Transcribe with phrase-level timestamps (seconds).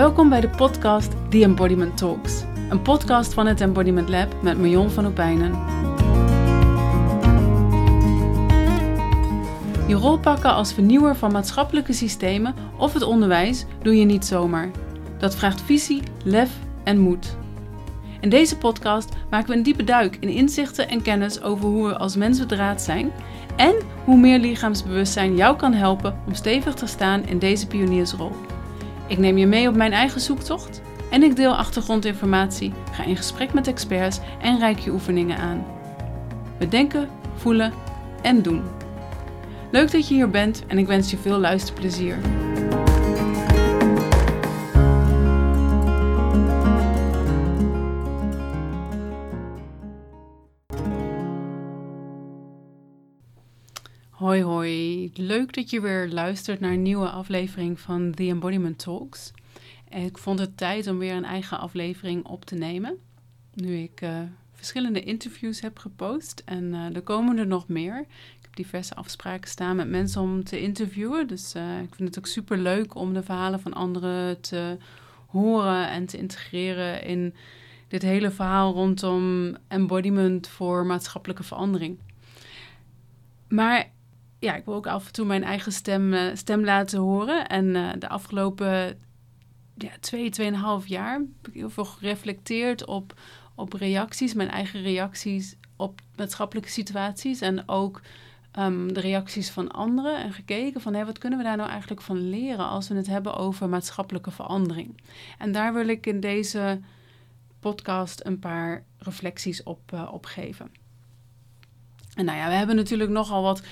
[0.00, 2.44] Welkom bij de podcast The Embodiment Talks.
[2.68, 5.52] Een podcast van het Embodiment Lab met Marion van Opijnen.
[9.86, 14.70] Je rol pakken als vernieuwer van maatschappelijke systemen of het onderwijs doe je niet zomaar.
[15.18, 16.50] Dat vraagt visie, lef
[16.84, 17.36] en moed.
[18.20, 21.96] In deze podcast maken we een diepe duik in inzichten en kennis over hoe we
[21.96, 23.12] als mens bedraad zijn
[23.56, 23.74] en
[24.04, 28.32] hoe meer lichaamsbewustzijn jou kan helpen om stevig te staan in deze pioniersrol.
[29.10, 33.52] Ik neem je mee op mijn eigen zoektocht en ik deel achtergrondinformatie, ga in gesprek
[33.52, 35.66] met experts en reik je oefeningen aan.
[36.58, 37.72] We denken, voelen
[38.22, 38.62] en doen.
[39.70, 42.18] Leuk dat je hier bent en ik wens je veel luisterplezier.
[55.18, 59.32] Leuk dat je weer luistert naar een nieuwe aflevering van The Embodiment Talks.
[59.88, 62.98] Ik vond het tijd om weer een eigen aflevering op te nemen.
[63.54, 64.20] Nu ik uh,
[64.52, 68.00] verschillende interviews heb gepost en uh, er komen er nog meer.
[68.08, 71.26] Ik heb diverse afspraken staan met mensen om te interviewen.
[71.26, 74.76] Dus uh, ik vind het ook super leuk om de verhalen van anderen te
[75.26, 77.34] horen en te integreren in
[77.88, 81.98] dit hele verhaal rondom embodiment voor maatschappelijke verandering.
[83.48, 83.90] Maar
[84.40, 87.48] ja, ik wil ook af en toe mijn eigen stem, uh, stem laten horen.
[87.48, 88.98] En uh, de afgelopen
[89.76, 93.20] ja, twee, tweeënhalf jaar heb ik heel veel gereflecteerd op,
[93.54, 97.40] op reacties, mijn eigen reacties op maatschappelijke situaties.
[97.40, 98.00] En ook
[98.58, 100.22] um, de reacties van anderen.
[100.22, 103.06] En gekeken van hé, wat kunnen we daar nou eigenlijk van leren als we het
[103.06, 105.00] hebben over maatschappelijke verandering.
[105.38, 106.80] En daar wil ik in deze
[107.60, 110.72] podcast een paar reflecties op, uh, op geven.
[112.14, 113.62] En nou ja, we hebben natuurlijk nogal wat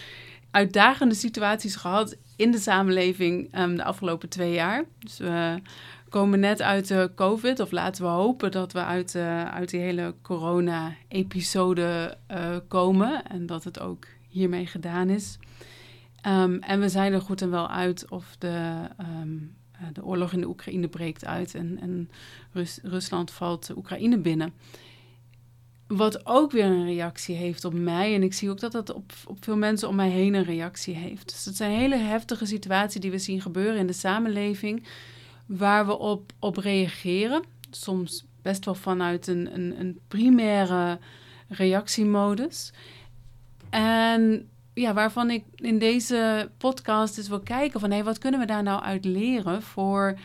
[0.58, 4.84] uitdagende situaties gehad in de samenleving um, de afgelopen twee jaar.
[4.98, 5.60] Dus we
[6.08, 9.80] komen net uit de COVID, of laten we hopen dat we uit, uh, uit die
[9.80, 15.38] hele corona-episode uh, komen en dat het ook hiermee gedaan is.
[16.26, 18.88] Um, en we zijn er goed en wel uit of de,
[19.22, 19.54] um,
[19.92, 22.10] de oorlog in de Oekraïne breekt uit en, en
[22.52, 24.52] Rus Rusland valt Oekraïne binnen.
[25.88, 28.14] Wat ook weer een reactie heeft op mij.
[28.14, 30.94] En ik zie ook dat dat op, op veel mensen om mij heen een reactie
[30.94, 31.28] heeft.
[31.32, 34.86] Dus het zijn hele heftige situaties die we zien gebeuren in de samenleving.
[35.46, 37.42] Waar we op, op reageren.
[37.70, 40.98] Soms best wel vanuit een, een, een primaire
[41.48, 42.72] reactiemodus.
[43.70, 47.90] En ja, waarvan ik in deze podcast dus wil kijken van...
[47.90, 50.18] hé, wat kunnen we daar nou uit leren voor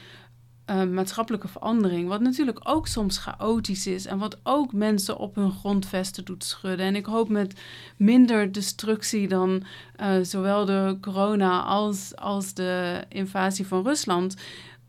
[0.74, 2.08] uh, maatschappelijke verandering.
[2.08, 6.86] Wat natuurlijk ook soms chaotisch is en wat ook mensen op hun grondvesten doet schudden.
[6.86, 7.62] En ik hoop met
[7.98, 9.64] minder destructie dan
[10.02, 14.36] uh, zowel de corona als, als de invasie van Rusland.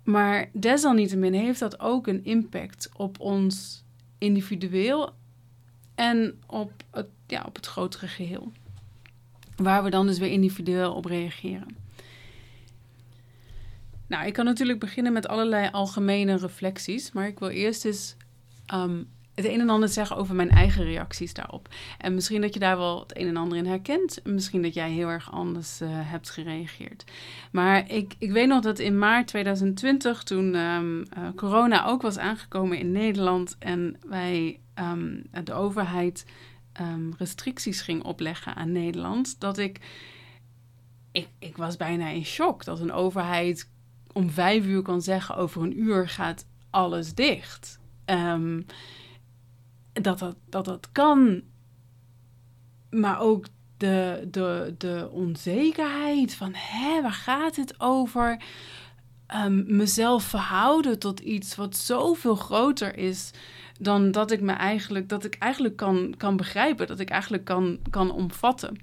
[0.05, 3.85] Maar desalniettemin heeft dat ook een impact op ons
[4.19, 5.11] individueel
[5.95, 8.53] en op het, ja, op het grotere geheel.
[9.57, 11.84] Waar we dan dus weer individueel op reageren.
[14.07, 18.17] Nou, ik kan natuurlijk beginnen met allerlei algemene reflecties, maar ik wil eerst eens
[18.75, 21.69] um, het een en ander zeggen over mijn eigen reacties daarop.
[21.99, 24.91] En misschien dat je daar wel het een en ander in herkent, misschien dat jij
[24.91, 27.05] heel erg anders uh, hebt gereageerd.
[27.53, 32.19] Maar ik, ik weet nog dat in maart 2020, toen um, uh, corona ook was
[32.19, 36.27] aangekomen in Nederland en wij um, de overheid
[37.19, 39.81] restricties ging opleggen aan Nederland, dat ik,
[41.13, 43.69] ik, ik was bijna in shock dat een overheid
[44.15, 47.79] om vijf uur kan zeggen: over een uur gaat alles dicht.
[48.07, 48.67] Um,
[49.93, 51.43] dat, dat, dat dat kan.
[52.91, 58.43] Maar ook de, de, de onzekerheid van: hè, waar gaat het over?
[59.35, 63.31] Um, mezelf verhouden tot iets wat zoveel groter is
[63.81, 67.79] dan dat ik me eigenlijk, dat ik eigenlijk kan, kan begrijpen, dat ik eigenlijk kan,
[67.91, 68.77] kan omvatten.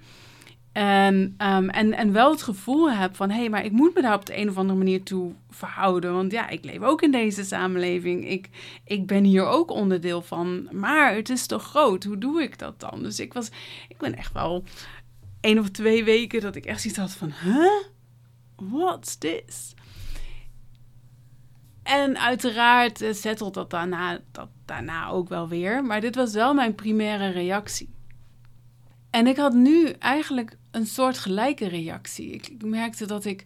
[0.72, 4.02] En, um, en, en wel het gevoel heb van, hé, hey, maar ik moet me
[4.02, 6.14] daar op de een of andere manier toe verhouden.
[6.14, 8.30] Want ja, ik leef ook in deze samenleving.
[8.30, 8.50] Ik,
[8.86, 10.68] ik ben hier ook onderdeel van.
[10.72, 12.04] Maar het is toch groot.
[12.04, 13.04] Hoe doe ik dat dan?
[13.04, 13.50] Dus ik was,
[13.88, 14.64] ik ben echt wel
[15.42, 17.84] één of twee weken dat ik echt zoiets had van, huh?
[18.56, 19.74] What's this?
[21.84, 25.84] En uiteraard uh, settelt dat daarna, dat daarna ook wel weer.
[25.84, 27.90] Maar dit was wel mijn primaire reactie.
[29.12, 32.32] En ik had nu eigenlijk een soort gelijke reactie.
[32.32, 33.46] Ik, merkte dat ik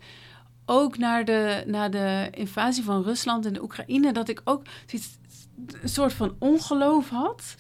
[0.66, 4.64] ook naar de, naar de invasie van Rusland en de Oekraïne, dat ik ook
[5.82, 7.56] een soort van ongeloof had.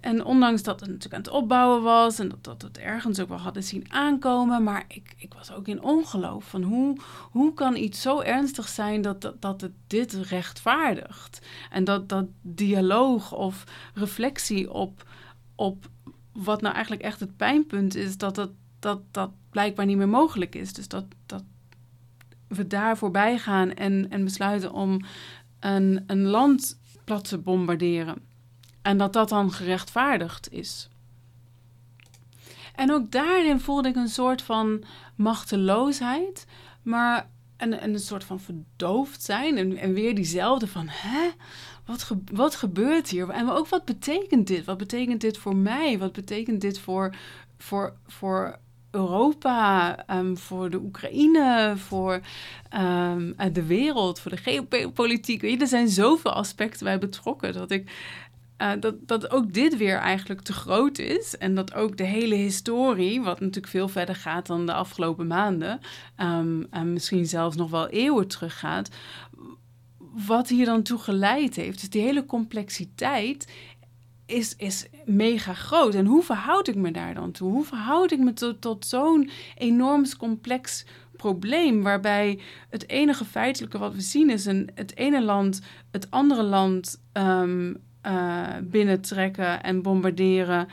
[0.00, 3.28] en ondanks dat het natuurlijk aan het opbouwen was en dat, dat het ergens ook
[3.28, 6.96] wel hadden zien aankomen, maar ik, ik was ook in ongeloof van hoe,
[7.30, 11.46] hoe kan iets zo ernstig zijn dat, dat, dat het dit rechtvaardigt?
[11.70, 13.64] En dat, dat dialoog of
[13.94, 15.08] reflectie op,
[15.54, 15.88] op
[16.36, 20.54] wat nou eigenlijk echt het pijnpunt is, dat dat, dat, dat blijkbaar niet meer mogelijk
[20.54, 20.72] is.
[20.72, 21.44] Dus dat, dat
[22.48, 25.00] we daar voorbij gaan en, en besluiten om
[25.60, 28.22] een, een land plat te bombarderen.
[28.82, 30.88] En dat dat dan gerechtvaardigd is.
[32.74, 34.84] En ook daarin voelde ik een soort van
[35.14, 36.46] machteloosheid,
[36.82, 39.56] maar een, een soort van verdoofd zijn.
[39.56, 41.30] En, en weer diezelfde van, hè?
[41.86, 43.28] Wat, wat gebeurt hier?
[43.28, 44.64] En ook wat betekent dit?
[44.64, 45.98] Wat betekent dit voor mij?
[45.98, 47.14] Wat betekent dit voor,
[47.58, 48.58] voor, voor
[48.96, 52.20] Europa, ehm, voor de Oekraïne, voor
[52.74, 55.60] um, de wereld, voor de geopolitiek.
[55.60, 57.90] Er zijn zoveel aspecten bij betrokken dat ik.
[58.62, 61.36] Uh, dat, dat ook dit weer eigenlijk te groot is.
[61.36, 65.80] En dat ook de hele historie, wat natuurlijk veel verder gaat dan de afgelopen maanden,
[66.20, 68.88] um, en misschien zelfs nog wel eeuwen teruggaat,
[70.26, 71.80] wat hier dan toe geleid heeft.
[71.80, 73.52] Dus die hele complexiteit
[74.26, 75.94] is, is mega groot.
[75.94, 77.50] En hoe verhoud ik me daar dan toe?
[77.50, 80.84] Hoe verhoud ik me tot, tot zo'n enorm complex
[81.16, 82.38] probleem, waarbij
[82.70, 85.60] het enige feitelijke wat we zien is een, het ene land
[85.90, 87.76] het andere land um,
[88.06, 90.68] uh, binnentrekken en bombarderen.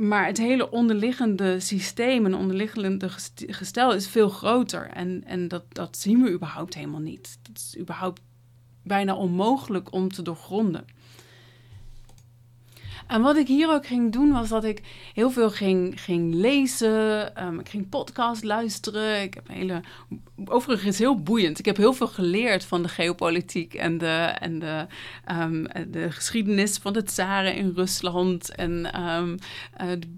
[0.00, 3.08] Maar het hele onderliggende systeem en onderliggende
[3.46, 4.86] gestel is veel groter.
[4.86, 7.38] En, en dat, dat zien we überhaupt helemaal niet.
[7.42, 8.20] Dat is überhaupt
[8.82, 10.84] bijna onmogelijk om te doorgronden.
[13.10, 14.82] En wat ik hier ook ging doen, was dat ik
[15.14, 17.44] heel veel ging, ging lezen.
[17.46, 19.22] Um, ik ging podcast luisteren.
[19.22, 19.80] Ik heb een hele.
[20.44, 21.58] Overigens heel boeiend.
[21.58, 24.86] Ik heb heel veel geleerd van de geopolitiek en de, en de,
[25.30, 28.54] um, de geschiedenis van de tsaren in Rusland.
[28.54, 29.36] En um,
[29.76, 30.08] de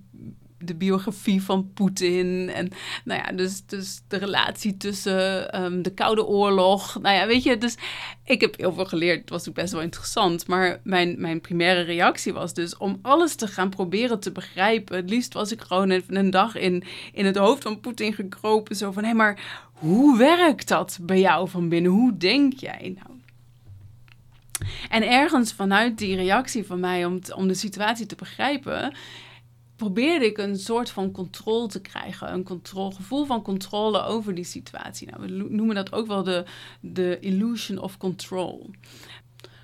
[0.65, 2.51] de biografie van Poetin.
[2.55, 2.69] En
[3.05, 7.01] nou ja, dus, dus de relatie tussen ehm, de Koude Oorlog.
[7.01, 7.77] Nou ja, weet je, dus
[8.25, 9.21] ik heb heel veel geleerd.
[9.21, 10.47] Het was ook best wel interessant.
[10.47, 14.97] Maar mijn, mijn primaire reactie was dus om alles te gaan proberen te begrijpen.
[14.97, 18.77] Het liefst was ik gewoon even een dag in, in het hoofd van Poetin gekropen.
[18.77, 21.91] Zo van, hé, maar hoe werkt dat bij jou van binnen?
[21.91, 22.97] Hoe denk jij?
[22.99, 23.21] Nou,
[24.89, 28.95] en ergens vanuit die reactie van mij om, om de situatie te begrijpen,
[29.83, 32.33] probeerde ik een soort van controle te krijgen.
[32.33, 32.61] Een
[32.93, 35.11] gevoel van controle over die situatie.
[35.11, 36.45] Nou, we noemen dat ook wel de,
[36.81, 38.71] de illusion of control.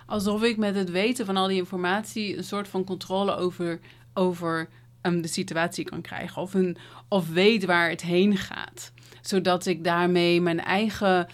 [0.07, 3.81] Alsof ik met het weten van al die informatie een soort van controle over,
[4.15, 4.69] over
[5.03, 6.43] um, de situatie kan krijgen.
[6.43, 6.77] Of, een,
[7.09, 8.93] of weet waar het heen gaat.
[9.23, 11.27] Zodat ik daarmee mijn eigen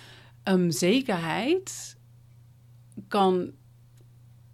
[0.44, 1.96] um, zekerheid
[3.08, 3.50] kan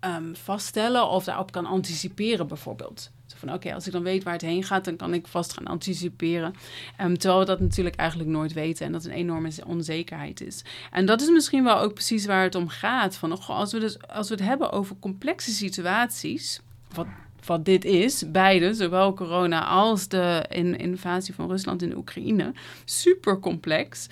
[0.00, 3.11] um, vaststellen of daarop kan anticiperen, bijvoorbeeld
[3.41, 5.67] van oké, als ik dan weet waar het heen gaat, dan kan ik vast gaan
[5.67, 6.55] anticiperen.
[7.01, 10.65] Um, terwijl we dat natuurlijk eigenlijk nooit weten en dat een enorme onzekerheid is.
[10.91, 13.17] En dat is misschien wel ook precies waar het om gaat.
[13.17, 16.61] Van, oh, als, we dus, als we het hebben over complexe situaties,
[16.95, 17.07] wat
[17.47, 20.45] wat dit is, beide, zowel corona als de
[20.77, 22.53] invasie van Rusland in Oekraïne,
[22.85, 24.09] super complex,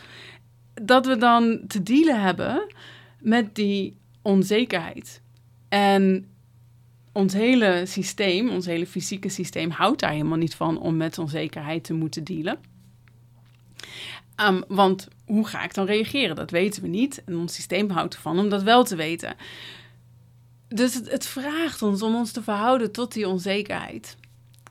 [0.74, 2.66] dat we dan te dealen hebben
[3.20, 5.22] met die onzekerheid.
[5.68, 6.28] En
[7.18, 11.84] ons hele systeem, ons hele fysieke systeem, houdt daar helemaal niet van om met onzekerheid
[11.84, 12.58] te moeten dealen.
[14.40, 16.36] Um, want hoe ga ik dan reageren?
[16.36, 17.24] Dat weten we niet.
[17.24, 19.36] En ons systeem houdt ervan om dat wel te weten.
[20.68, 24.16] Dus het, het vraagt ons om ons te verhouden tot die onzekerheid.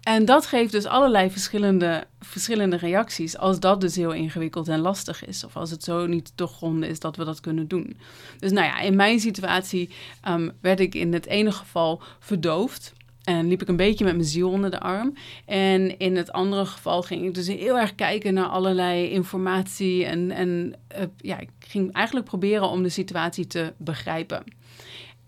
[0.08, 5.26] En dat geeft dus allerlei verschillende, verschillende reacties als dat dus heel ingewikkeld en lastig
[5.26, 5.44] is.
[5.44, 7.98] Of als het zo niet doorgronden is dat we dat kunnen doen.
[8.40, 9.90] Dus nou ja, in mijn situatie
[10.28, 12.94] um, werd ik in het ene geval verdoofd.
[13.24, 15.14] En liep ik een beetje met mijn ziel onder de arm.
[15.46, 20.06] En in het andere geval ging ik dus heel erg kijken naar allerlei informatie.
[20.06, 24.44] En, en uh, ja, ik ging eigenlijk proberen om de situatie te begrijpen.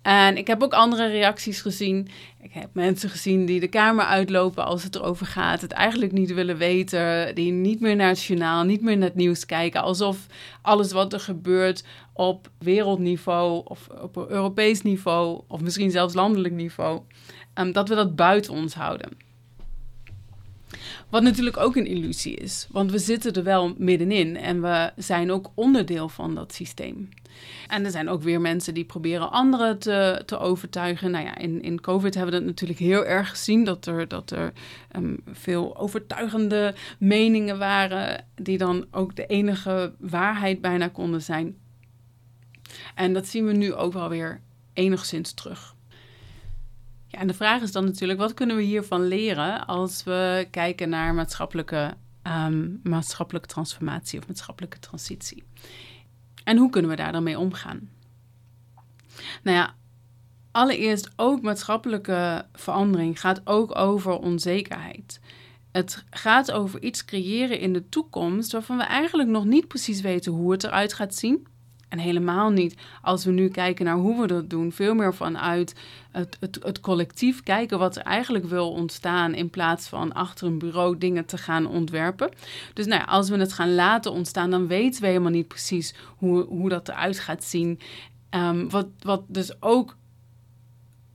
[0.02, 2.08] En ik heb ook andere reacties gezien.
[2.42, 6.34] Ik heb mensen gezien die de kamer uitlopen als het erover gaat, het eigenlijk niet
[6.34, 10.26] willen weten, die niet meer naar het journaal, niet meer naar het nieuws kijken, alsof
[10.62, 17.02] alles wat er gebeurt op wereldniveau of op Europees niveau of misschien zelfs landelijk niveau,
[17.56, 19.10] um, dat we dat buiten ons houden.
[21.10, 25.32] Wat natuurlijk ook een illusie is, want we zitten er wel middenin en we zijn
[25.32, 27.10] ook onderdeel van dat systeem.
[27.68, 31.12] En er zijn ook weer mensen die proberen anderen te, te overtuigen.
[31.12, 33.64] Nou ja, in, in COVID hebben we dat natuurlijk heel erg gezien.
[33.64, 34.54] Dat er, dat er
[34.96, 38.26] um, veel overtuigende meningen waren.
[38.36, 41.58] Die dan ook de enige waarheid bijna konden zijn.
[42.96, 44.42] En dat zien we nu ook wel weer
[44.74, 45.76] enigszins terug.
[47.08, 50.90] Ja, en de vraag is dan natuurlijk, wat kunnen we hiervan leren als we kijken
[50.90, 55.44] naar maatschappelijke, ehm, maatschappelijke transformatie of maatschappelijke transitie?
[56.50, 57.90] En hoe kunnen we daar dan mee omgaan?
[59.44, 59.76] Nou ja,
[60.52, 65.20] allereerst ook maatschappelijke verandering gaat ook over onzekerheid.
[65.72, 70.32] Het gaat over iets creëren in de toekomst waarvan we eigenlijk nog niet precies weten
[70.32, 71.48] hoe het eruit gaat zien.
[71.90, 74.72] En helemaal niet als we nu kijken naar hoe we dat doen.
[74.72, 75.76] Veel meer vanuit
[76.12, 79.34] het, het, het collectief kijken wat er eigenlijk wil ontstaan.
[79.34, 82.32] In plaats van achter een bureau dingen te gaan ontwerpen.
[82.74, 85.94] Dus nou ja, als we het gaan laten ontstaan, dan weten we helemaal niet precies
[86.18, 87.80] hoe, hoe dat eruit gaat zien.
[88.36, 89.98] Um, wat, wat dus ook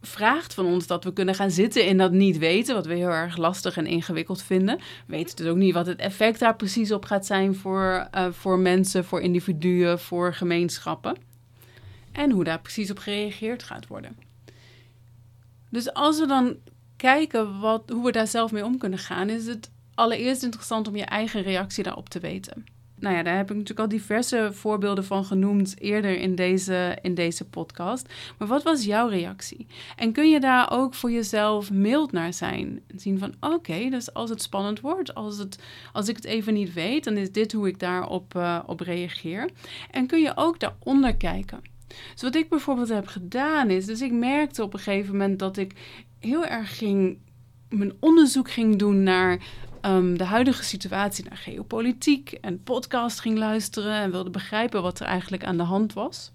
[0.06, 3.08] vraagt van ons dat we kunnen gaan zitten in dat niet weten, wat we heel
[3.08, 4.76] erg lastig en ingewikkeld vinden.
[4.76, 8.26] We weten dus ook niet wat het effect daar precies op gaat zijn voor, uh,
[8.30, 11.16] voor mensen, voor individuen, voor gemeenschappen.
[12.12, 14.16] En hoe daar precies op gereageerd gaat worden.
[15.70, 16.56] Dus als we dan
[16.96, 20.96] kijken wat, hoe we daar zelf mee om kunnen gaan, is het allereerst interessant om
[20.96, 22.64] je eigen reactie daarop te weten
[23.04, 27.14] nou ja, daar heb ik natuurlijk al diverse voorbeelden van genoemd eerder in deze, in
[27.14, 28.12] deze podcast.
[28.38, 29.66] Maar wat was jouw reactie?
[29.96, 32.80] En kun je daar ook voor jezelf mild naar zijn?
[32.96, 35.58] Zien van oké, dus als het spannend wordt, als, het,
[35.92, 39.50] als ik het even niet weet, dan is dit hoe ik daarop uh, op reageer.
[39.90, 41.61] En kun je ook daaronder kijken.
[42.12, 45.56] Dus wat ik bijvoorbeeld heb gedaan is, dus ik merkte op een gegeven moment dat
[45.56, 45.73] ik
[46.18, 47.18] heel erg ging
[47.68, 49.38] mijn onderzoek ging doen naar
[49.86, 55.06] um, de huidige situatie naar geopolitiek en podcast ging luisteren en wilde begrijpen wat er
[55.06, 56.32] eigenlijk aan de hand was.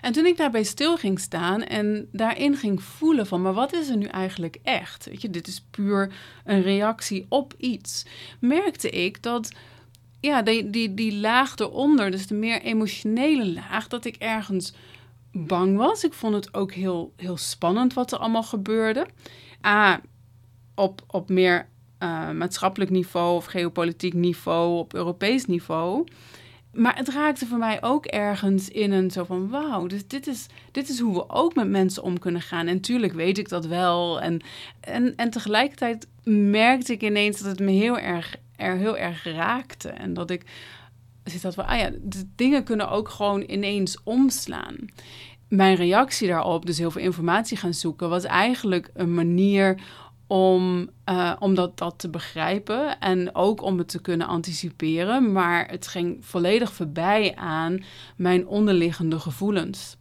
[0.00, 3.88] En toen ik daarbij stil ging staan en daarin ging voelen van, maar wat is
[3.88, 5.06] er nu eigenlijk echt?
[5.06, 6.12] Weet je, dit is puur
[6.44, 8.04] een reactie op iets.
[8.38, 9.52] Merkte ik dat,
[10.20, 14.72] ja, die, die, die laag eronder, dus de meer emotionele laag, dat ik ergens
[15.32, 16.04] bang was.
[16.04, 19.06] Ik vond het ook heel, heel spannend wat er allemaal gebeurde.
[19.66, 20.00] A,
[20.74, 21.68] op, op meer
[22.02, 26.06] uh, maatschappelijk niveau of geopolitiek niveau, op Europees niveau.
[26.72, 30.46] Maar het raakte voor mij ook ergens in een zo van wauw, dus dit is,
[30.70, 32.66] dit is hoe we ook met mensen om kunnen gaan.
[32.66, 34.20] En tuurlijk weet ik dat wel.
[34.20, 34.40] En,
[34.80, 39.88] en, en tegelijkertijd merkte ik ineens dat het me heel erg, er heel erg raakte.
[39.88, 40.44] En dat ik
[41.24, 44.76] zit dat van, ah ja, de dingen kunnen ook gewoon ineens omslaan.
[45.48, 49.80] Mijn reactie daarop, dus heel veel informatie gaan zoeken, was eigenlijk een manier
[50.32, 55.32] om, uh, om dat, te begrijpen en ook om het te kunnen anticiperen.
[55.32, 57.84] Maar het ging volledig voorbij aan
[58.16, 59.96] mijn onderliggende gevoelens.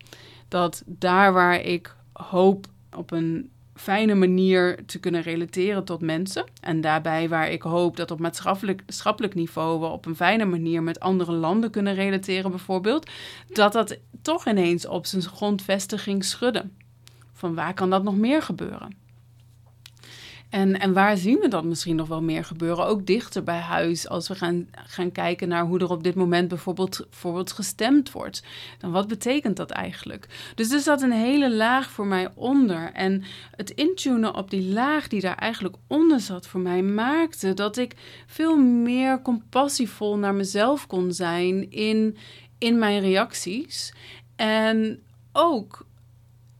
[0.47, 6.45] Dat daar waar ik hoop op een fijne manier te kunnen relateren tot mensen.
[6.61, 10.99] En daarbij waar ik hoop dat op maatschappelijk, niveau we op een fijne manier met
[10.99, 13.09] andere landen kunnen relateren, bijvoorbeeld.
[13.47, 16.77] Dat dat toch ineens op zijn grondvestiging schudden.
[17.33, 19.00] Van waar kan dat nog meer gebeuren?
[20.51, 22.85] En, en waar zien we dat misschien nog wel meer gebeuren?
[22.85, 26.47] Ook dichter bij huis, als we gaan, gaan kijken naar hoe er op dit moment
[26.47, 28.43] bijvoorbeeld, bijvoorbeeld gestemd wordt.
[28.79, 30.51] Dan wat betekent dat eigenlijk?
[30.55, 32.91] Dus er zat een hele laag voor mij onder.
[32.93, 33.23] En
[33.55, 37.95] het intunen op die laag die daar eigenlijk onder zat voor mij maakte dat ik
[38.25, 42.17] veel meer compassievol naar mezelf kon zijn in,
[42.57, 43.93] in mijn reacties.
[44.35, 44.99] En
[45.31, 45.85] ook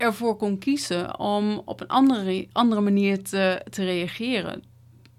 [0.01, 4.63] ervoor kon kiezen om op een andere, andere manier te, te reageren.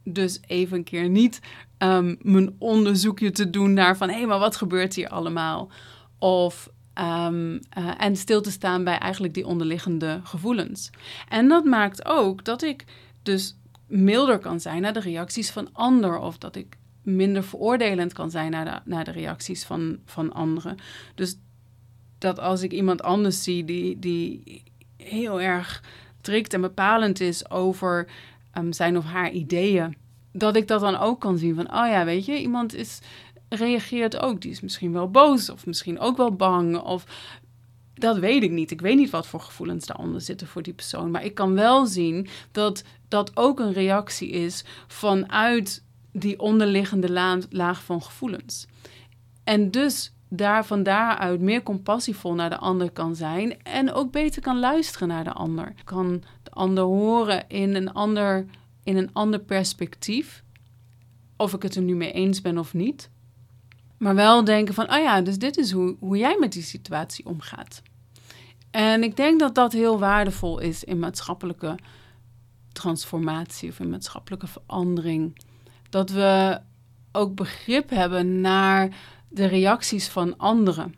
[0.04, 1.40] Dus even een keer niet
[1.78, 5.70] um, mijn onderzoekje te doen naar van hé, hey, maar wat gebeurt hier allemaal?
[6.18, 6.70] Of
[7.00, 7.60] um, uh,
[7.98, 10.90] en stil te staan bij eigenlijk die onderliggende gevoelens.
[11.28, 12.84] En dat maakt ook dat ik
[13.22, 16.20] dus milder kan zijn naar de reacties van anderen.
[16.20, 20.76] Of dat ik minder veroordelend kan zijn naar de, naar de reacties van, van anderen.
[21.14, 21.38] Dus
[22.18, 24.62] dat als ik iemand anders zie die, die
[25.04, 25.82] heel erg
[26.20, 28.08] strikt en bepalend is over
[28.58, 29.96] um, zijn of haar ideeën,
[30.32, 33.00] dat ik dat dan ook kan zien van, oh ja, weet je, iemand is,
[33.48, 37.04] reageert ook, die is misschien wel boos of misschien ook wel bang of
[37.94, 38.70] dat weet ik niet.
[38.70, 41.10] Ik weet niet wat voor gevoelens daaronder zitten voor die persoon.
[41.10, 47.82] Maar ik kan wel zien dat dat ook een reactie is vanuit die onderliggende laag
[47.82, 48.66] van gevoelens.
[49.44, 54.42] En dus daar van daaruit meer compassievol naar de ander kan zijn en ook beter
[54.42, 55.74] kan luisteren naar de ander.
[55.84, 58.46] Kan de ander horen in een ander,
[58.82, 60.42] in een ander perspectief,
[61.36, 63.10] of ik het er nu mee eens ben of niet.
[63.98, 67.26] Maar wel denken van, oh ja, dus dit is hoe, hoe jij met die situatie
[67.26, 67.82] omgaat.
[68.70, 71.78] En ik denk dat dat heel waardevol is in maatschappelijke
[72.72, 75.44] transformatie of in maatschappelijke verandering.
[75.90, 76.60] Dat we
[77.12, 78.88] ook begrip hebben naar
[79.28, 80.94] de reacties van anderen.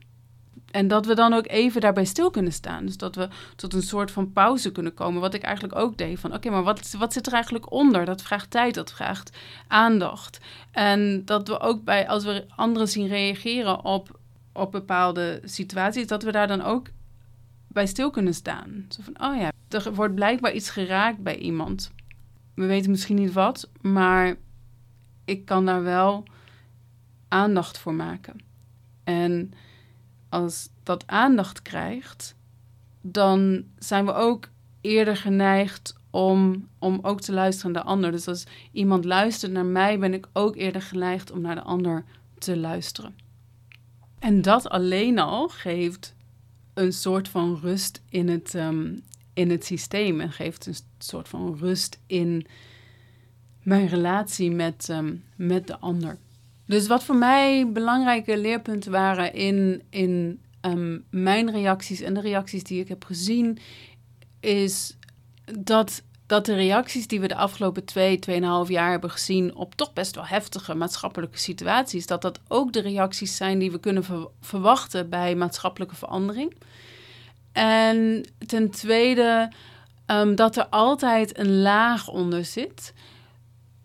[0.74, 2.86] En dat we dan ook even daarbij stil kunnen staan.
[2.86, 5.20] Dus dat we tot een soort van pauze kunnen komen.
[5.20, 6.20] Wat ik eigenlijk ook deed.
[6.20, 8.04] Van oké, maar wat, wat zit er eigenlijk onder?
[8.04, 9.36] Dat vraagt tijd, dat vraagt
[9.68, 10.40] aandacht.
[10.70, 14.18] En dat we ook bij, als we anderen zien reageren op,
[14.52, 16.86] op bepaalde situaties, dat we daar dan ook
[17.68, 18.86] bij stil kunnen staan.
[18.88, 21.92] Zo van, oh ja, er wordt blijkbaar iets geraakt bij iemand.
[22.54, 24.36] We weten misschien niet wat, maar
[25.24, 26.24] ik kan daar wel
[27.28, 28.40] aandacht voor maken.
[29.04, 29.52] En
[30.28, 32.34] als dat aandacht krijgt,
[33.00, 34.48] dan zijn we ook
[34.80, 38.10] eerder geneigd om, om ook te luisteren naar de ander.
[38.10, 42.04] Dus als iemand luistert naar mij, ben ik ook eerder geneigd om naar de ander
[42.38, 43.16] te luisteren.
[44.18, 46.14] En dat alleen al geeft
[46.74, 49.02] een soort van rust in het, um,
[49.32, 52.46] in het systeem en geeft een soort van rust in
[53.64, 56.18] mijn relatie met, um, met de ander.
[56.66, 62.64] Dus wat voor mij belangrijke leerpunten waren in, in um, mijn reacties en de reacties
[62.64, 63.58] die ik heb gezien,
[64.40, 64.96] is
[65.60, 69.92] dat, dat de reacties die we de afgelopen twee, tweeënhalf jaar hebben gezien op toch
[69.92, 74.04] best wel heftige maatschappelijke situaties, dat dat ook de reacties zijn die we kunnen
[74.40, 76.54] verwachten bij maatschappelijke verandering.
[77.52, 79.52] En ten tweede,
[80.06, 82.92] um, dat er altijd een laag onder zit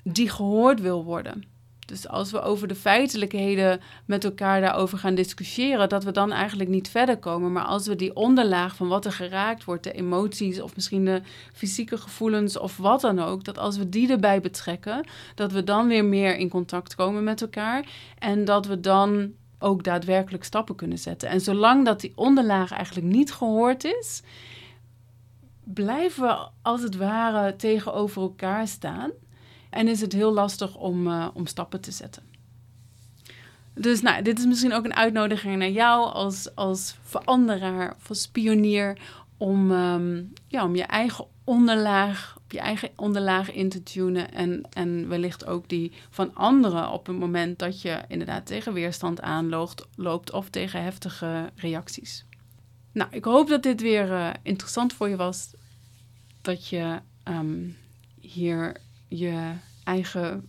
[0.03, 1.43] die gehoord wil worden.
[1.89, 6.69] Dus als we over de feitelijkheden met elkaar daarover gaan discussiëren, dat we dan eigenlijk
[6.69, 7.51] niet verder komen.
[7.51, 11.21] Maar als we die onderlaag van wat er geraakt wordt, de emoties of misschien de
[11.53, 15.87] fysieke gevoelens of wat dan ook, dat als we die erbij betrekken, dat we dan
[15.87, 17.85] weer meer in contact komen met elkaar
[18.19, 21.29] en dat we dan ook daadwerkelijk stappen kunnen zetten.
[21.29, 24.21] En zolang dat die onderlaag eigenlijk niet gehoord is,
[25.63, 29.11] blijven we als het ware tegenover elkaar staan.
[29.69, 32.23] En is het heel lastig om, uh, om stappen te zetten.
[33.73, 38.27] Dus nou, dit is misschien ook een uitnodiging naar jou als, als veranderaar of als
[38.27, 38.97] pionier
[39.37, 44.61] om, um, ja, om je eigen onderlaag, op je eigen onderlaag in te tunen en,
[44.69, 49.87] en wellicht ook die van anderen op het moment dat je inderdaad tegen weerstand aanloopt
[49.95, 52.25] loopt of tegen heftige reacties.
[52.91, 55.53] Nou, ik hoop dat dit weer uh, interessant voor je was.
[56.41, 57.77] Dat je um,
[58.19, 58.75] hier
[59.07, 59.51] je
[59.89, 60.47] eigen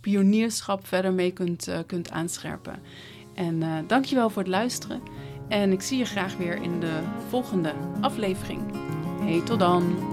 [0.00, 2.80] pionierschap verder mee kunt, uh, kunt aanscherpen.
[3.34, 5.00] En uh, dankjewel voor het luisteren.
[5.48, 8.60] En ik zie je graag weer in de volgende aflevering.
[9.20, 10.10] Hey, tot dan!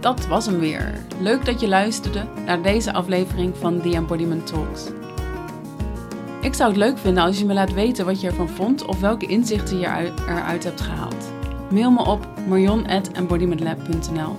[0.00, 1.04] Dat was hem weer.
[1.20, 5.01] Leuk dat je luisterde naar deze aflevering van The Embodiment Talks.
[6.42, 9.00] Ik zou het leuk vinden als je me laat weten wat je ervan vond of
[9.00, 9.86] welke inzichten je
[10.26, 11.32] eruit hebt gehaald.
[11.70, 14.36] Mail me op marion.embodimentlab.nl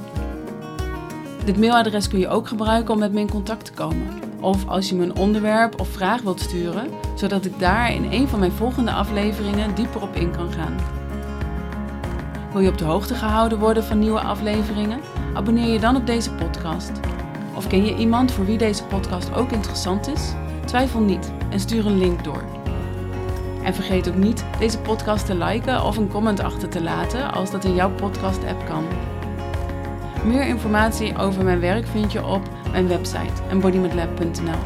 [1.46, 4.08] Dit mailadres kun je ook gebruiken om met me in contact te komen.
[4.40, 8.28] Of als je me een onderwerp of vraag wilt sturen, zodat ik daar in een
[8.28, 10.76] van mijn volgende afleveringen dieper op in kan gaan.
[12.52, 15.00] Wil je op de hoogte gehouden worden van nieuwe afleveringen?
[15.34, 16.92] Abonneer je dan op deze podcast.
[17.56, 20.34] Of ken je iemand voor wie deze podcast ook interessant is?
[20.66, 22.44] Twijfel niet en stuur een link door.
[23.64, 27.52] En vergeet ook niet deze podcast te liken of een comment achter te laten als
[27.52, 28.84] dat in jouw podcast-app kan.
[30.26, 34.60] Meer informatie over mijn werk vind je op mijn website embodimentlab.nl.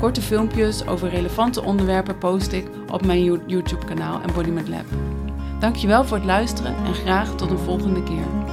[0.00, 4.86] Korte filmpjes over relevante onderwerpen post ik op mijn YouTube-kanaal Embodiment Lab.
[5.58, 8.47] Dankjewel voor het luisteren en graag tot een volgende keer.